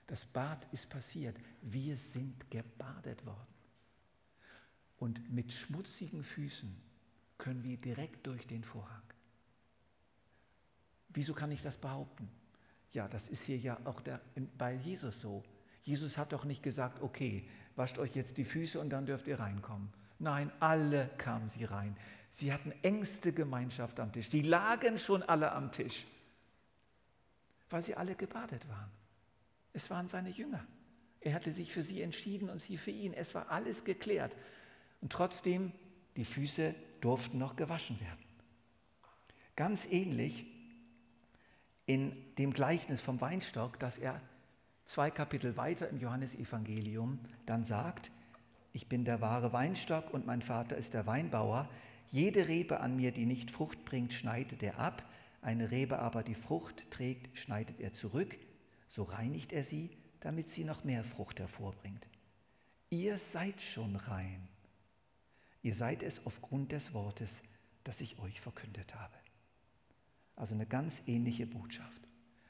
[0.07, 1.37] Das Bad ist passiert.
[1.61, 3.47] Wir sind gebadet worden.
[4.97, 6.75] Und mit schmutzigen Füßen
[7.37, 9.01] können wir direkt durch den Vorhang.
[11.13, 12.29] Wieso kann ich das behaupten?
[12.93, 14.21] Ja, das ist hier ja auch der,
[14.57, 15.43] bei Jesus so.
[15.83, 19.39] Jesus hat doch nicht gesagt, okay, wascht euch jetzt die Füße und dann dürft ihr
[19.39, 19.89] reinkommen.
[20.19, 21.97] Nein, alle kamen sie rein.
[22.29, 24.29] Sie hatten engste Gemeinschaft am Tisch.
[24.29, 26.05] Die lagen schon alle am Tisch,
[27.69, 28.91] weil sie alle gebadet waren.
[29.73, 30.65] Es waren seine Jünger.
[31.21, 33.13] Er hatte sich für sie entschieden und sie für ihn.
[33.13, 34.35] Es war alles geklärt.
[35.01, 35.71] Und trotzdem,
[36.15, 38.23] die Füße durften noch gewaschen werden.
[39.55, 40.45] Ganz ähnlich
[41.85, 44.21] in dem Gleichnis vom Weinstock, das er
[44.85, 48.11] zwei Kapitel weiter im Johannesevangelium dann sagt,
[48.73, 51.69] ich bin der wahre Weinstock und mein Vater ist der Weinbauer.
[52.09, 55.03] Jede Rebe an mir, die nicht Frucht bringt, schneidet er ab.
[55.41, 58.37] Eine Rebe aber, die Frucht trägt, schneidet er zurück.
[58.87, 59.89] So reinigt er sie,
[60.21, 62.07] damit sie noch mehr Frucht hervorbringt.
[62.89, 64.47] Ihr seid schon rein.
[65.63, 67.41] Ihr seid es aufgrund des Wortes,
[67.83, 69.15] das ich euch verkündet habe.
[70.41, 72.01] Also eine ganz ähnliche Botschaft.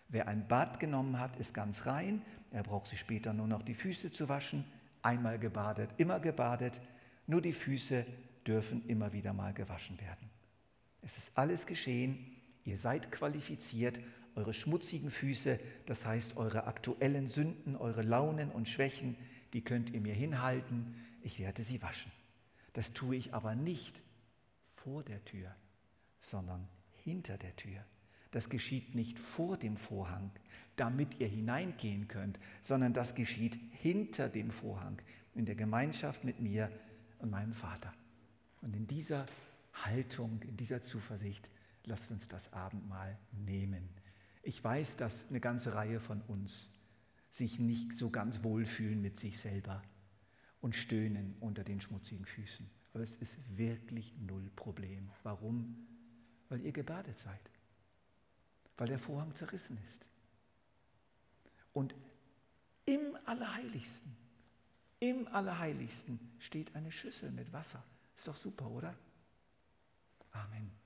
[0.07, 2.21] Wer ein Bad genommen hat, ist ganz rein.
[2.49, 4.63] Er braucht sich später nur noch die Füße zu waschen.
[5.01, 6.79] Einmal gebadet, immer gebadet.
[7.27, 8.05] Nur die Füße
[8.47, 10.29] dürfen immer wieder mal gewaschen werden.
[11.01, 12.31] Es ist alles geschehen.
[12.63, 13.99] Ihr seid qualifiziert.
[14.35, 19.17] Eure schmutzigen Füße, das heißt eure aktuellen Sünden, eure Launen und Schwächen,
[19.51, 20.95] die könnt ihr mir hinhalten.
[21.23, 22.13] Ich werde sie waschen.
[22.71, 24.01] Das tue ich aber nicht
[24.75, 25.53] vor der Tür,
[26.21, 26.69] sondern
[27.03, 27.83] hinter der Tür.
[28.31, 30.31] Das geschieht nicht vor dem Vorhang,
[30.75, 35.01] damit ihr hineingehen könnt, sondern das geschieht hinter dem Vorhang,
[35.35, 36.71] in der Gemeinschaft mit mir
[37.19, 37.93] und meinem Vater.
[38.61, 39.25] Und in dieser
[39.73, 41.49] Haltung, in dieser Zuversicht,
[41.85, 43.89] lasst uns das Abendmahl nehmen.
[44.43, 46.69] Ich weiß, dass eine ganze Reihe von uns
[47.31, 49.81] sich nicht so ganz wohlfühlen mit sich selber
[50.59, 52.69] und stöhnen unter den schmutzigen Füßen.
[52.93, 55.09] Aber es ist wirklich null Problem.
[55.23, 55.87] Warum?
[56.51, 57.39] Weil ihr gebadet seid
[58.81, 60.07] weil der Vorhang zerrissen ist.
[61.71, 61.93] Und
[62.85, 64.17] im Allerheiligsten,
[64.99, 67.83] im Allerheiligsten steht eine Schüssel mit Wasser.
[68.15, 68.95] Ist doch super, oder?
[70.31, 70.80] Amen.